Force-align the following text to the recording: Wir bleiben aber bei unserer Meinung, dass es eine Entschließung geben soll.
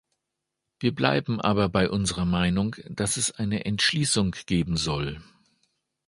Wir 0.79 0.95
bleiben 0.95 1.39
aber 1.39 1.69
bei 1.69 1.87
unserer 1.87 2.25
Meinung, 2.25 2.75
dass 2.89 3.17
es 3.17 3.29
eine 3.37 3.65
Entschließung 3.65 4.33
geben 4.47 4.75
soll. 4.75 5.21